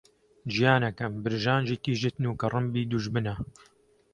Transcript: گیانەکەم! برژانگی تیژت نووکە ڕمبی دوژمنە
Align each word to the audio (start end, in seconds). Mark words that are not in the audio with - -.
گیانەکەم! 0.53 1.13
برژانگی 1.23 1.81
تیژت 1.83 2.15
نووکە 2.23 2.47
ڕمبی 2.53 2.89
دوژمنە 2.91 3.35